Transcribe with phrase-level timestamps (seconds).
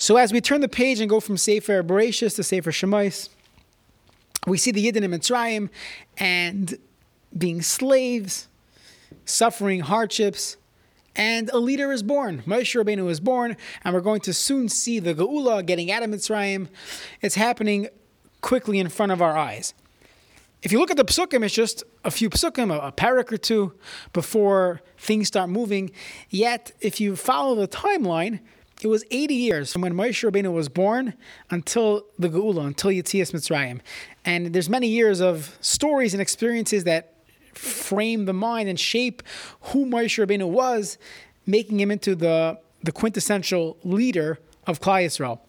[0.00, 3.28] So as we turn the page and go from Sefer Bereshis to Sefer Shemos,
[4.46, 5.68] we see the Yidden in Mitzrayim
[6.16, 6.78] and
[7.36, 8.48] being slaves,
[9.26, 10.56] suffering hardships,
[11.14, 12.42] and a leader is born.
[12.46, 16.08] Moshe Rabbeinu is born, and we're going to soon see the Geula getting out of
[16.08, 16.68] Mitzrayim.
[17.20, 17.86] It's happening
[18.40, 19.74] quickly in front of our eyes.
[20.62, 23.36] If you look at the psukim, it's just a few psukim, a, a parak or
[23.36, 23.74] two
[24.14, 25.90] before things start moving.
[26.30, 28.40] Yet, if you follow the timeline,
[28.82, 31.14] it was 80 years from when Moshe Rabbeinu was born
[31.50, 33.80] until the Geula, until Yetzias Mitzrayim.
[34.24, 37.14] And there's many years of stories and experiences that
[37.54, 39.22] frame the mind and shape
[39.60, 40.98] who Moshe Rabbeinu was,
[41.46, 45.40] making him into the, the quintessential leader of Klal Yisrael.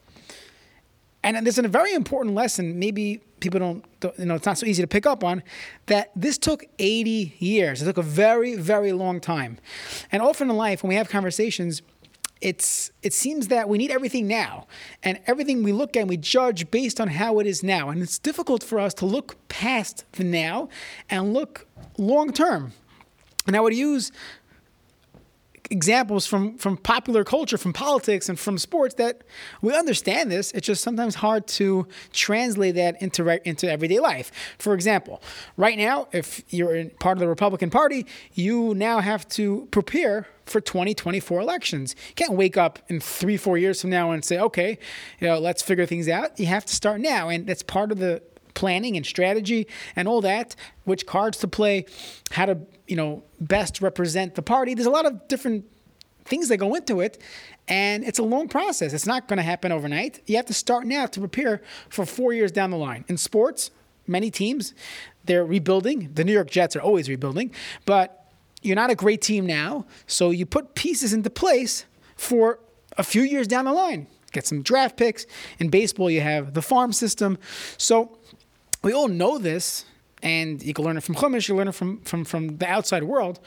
[1.24, 3.86] And there's a very important lesson, maybe people don't,
[4.18, 5.44] you know, it's not so easy to pick up on,
[5.88, 7.82] that this took 80 years.
[7.82, 9.58] It took a very, very long time.
[10.12, 11.82] And often in life, when we have conversations,
[12.42, 14.68] it's it seems that we need everything now
[15.04, 18.02] and everything we look at and we judge based on how it is now and
[18.02, 20.68] it's difficult for us to look past the now
[21.10, 22.74] and look long term
[23.48, 24.12] and i would use
[25.72, 29.24] examples from from popular culture, from politics, and from sports that
[29.62, 30.52] we understand this.
[30.52, 34.32] It's just sometimes hard to translate that into into everyday life.
[34.60, 35.24] For example,
[35.58, 40.62] right now, if you're part of the Republican Party, you now have to prepare for
[40.62, 41.96] 2024 elections.
[42.10, 44.78] You can't wake up in three, four years from now and say, okay,
[45.20, 46.40] you know, let's figure things out.
[46.40, 48.22] You have to start now, and that's part of the
[48.54, 51.86] planning and strategy and all that, which cards to play,
[52.32, 52.58] how to,
[52.88, 54.74] you know, best represent the party.
[54.74, 55.66] There's a lot of different
[56.26, 57.22] things that go into it,
[57.68, 58.94] and it's a long process.
[58.94, 60.22] It's not going to happen overnight.
[60.28, 63.06] You have to start now to prepare for four years down the line.
[63.08, 63.72] In sports,
[64.08, 64.74] many teams,
[65.26, 66.12] they're rebuilding.
[66.14, 67.52] The New York Jets are always rebuilding,
[67.86, 68.21] but
[68.62, 71.86] you're not a great team now, so you put pieces into place
[72.16, 72.60] for
[72.98, 74.08] a few years down the line.
[74.32, 75.26] Get some draft picks.
[75.60, 77.38] In baseball, you have the farm system.
[77.78, 78.18] So
[78.84, 79.86] we all know this,
[80.24, 83.04] and you can learn it from Chumash, you learn it from, from, from the outside
[83.04, 83.40] world,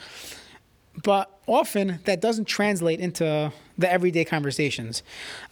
[1.03, 5.03] but often that doesn't translate into the everyday conversations.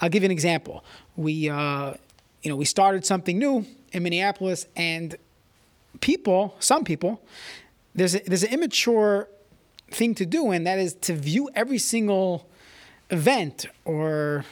[0.02, 0.84] I'll give you an example.
[1.16, 1.94] We, uh,
[2.42, 5.16] you know, we started something new in Minneapolis, and
[6.02, 7.22] people, some people,
[7.96, 9.28] there's a, there's an immature
[9.94, 12.48] thing to do, and that is to view every single
[13.10, 14.46] event or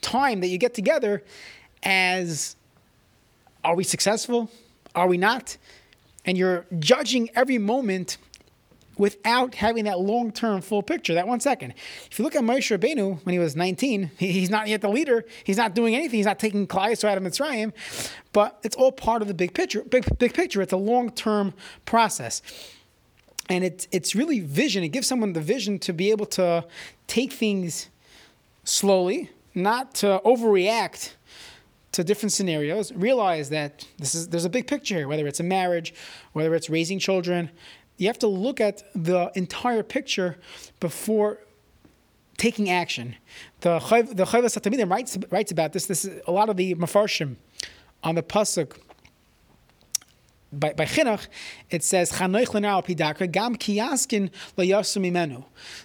[0.00, 1.22] time that you get together
[1.82, 2.56] as
[3.64, 4.50] are we successful?
[4.94, 5.56] Are we not?
[6.24, 8.18] And you're judging every moment
[8.96, 11.74] without having that long term full picture, that one second.
[12.10, 15.24] If you look at Moshe Rabbeinu when he was 19, he's not yet the leader.
[15.44, 16.18] He's not doing anything.
[16.18, 17.72] He's not taking Klal out of Mitzrayim.
[18.32, 19.82] But it's all part of the big picture.
[19.82, 20.60] Big, big picture.
[20.60, 21.54] It's a long term
[21.84, 22.42] process.
[23.48, 24.84] And it's, it's really vision.
[24.84, 26.66] It gives someone the vision to be able to
[27.06, 27.88] take things
[28.64, 31.14] slowly, not to overreact
[31.92, 35.44] to different scenarios, realize that this is there's a big picture here, whether it's a
[35.44, 35.94] marriage,
[36.32, 37.50] whether it's raising children.
[37.96, 40.36] You have to look at the entire picture
[40.78, 41.40] before
[42.36, 43.16] taking action.
[43.60, 45.86] The Chayv, the Chayv writes, writes about this.
[45.86, 47.36] This is a lot of the Mafarshim
[48.04, 48.76] on the Pasuk
[50.52, 51.26] by, by Chinuch,
[51.70, 54.30] it says Chanoich gam kiyaskin.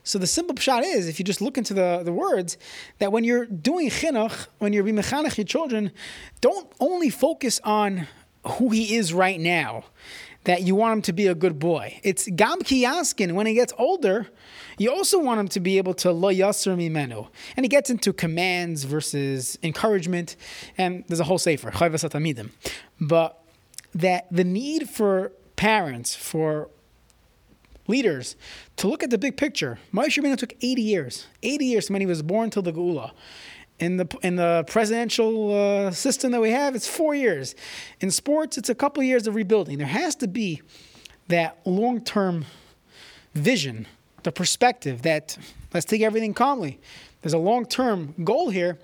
[0.04, 2.58] So the simple shot is, if you just look into the, the words,
[3.00, 5.92] that when you're doing chinuch, when you're bimechanech your children,
[6.42, 8.08] don't only focus on
[8.46, 9.86] who he is right now,
[10.46, 12.00] that you want him to be a good boy.
[12.04, 13.34] It's gam kiyaskin.
[13.34, 14.28] When he gets older,
[14.78, 17.28] you also want him to be able to lo yasser mimenu.
[17.56, 20.36] And he gets into commands versus encouragement,
[20.78, 22.50] and there's a whole sefer, chayvasat
[23.00, 23.43] But
[23.94, 26.70] that the need for parents, for
[27.88, 28.36] leaders,
[28.78, 29.80] to look at the big picture.
[29.94, 33.12] Moshe Rabbeinu took 80 years, 80 years from when he was born till the Geula.
[33.80, 37.56] In the in the presidential uh, system that we have, it's four years.
[38.00, 39.80] In sports, it's a couple of years of rebuilding.
[39.80, 40.62] There has to be
[41.28, 42.46] that long term
[43.34, 43.88] vision,
[44.22, 45.38] the perspective that
[45.74, 46.80] let's take everything calmly.
[47.22, 48.78] There's a long term goal here,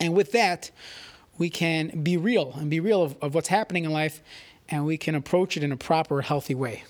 [0.00, 0.72] and with that,
[1.38, 4.20] we can be real and be real of, of what's happening in life
[4.68, 6.84] and we can approach it in a proper, healthy way.